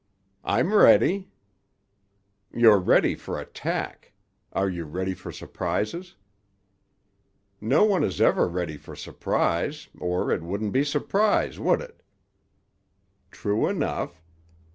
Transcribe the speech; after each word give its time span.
"I'm 0.43 0.73
ready." 0.73 1.29
"You're 2.51 2.79
ready 2.79 3.13
for 3.13 3.39
attack. 3.39 4.13
Are 4.51 4.67
you 4.67 4.83
ready 4.85 5.13
for 5.13 5.31
surprises?" 5.31 6.15
"No 7.61 7.83
one 7.83 8.03
is 8.03 8.19
ever 8.19 8.47
ready 8.47 8.77
for 8.77 8.95
surprise, 8.95 9.89
or 9.99 10.31
it 10.31 10.41
wouldn't 10.41 10.71
be 10.73 10.83
surprise, 10.83 11.59
would 11.59 11.81
it?" 11.81 12.01
"True 13.29 13.67
enough. 13.67 14.23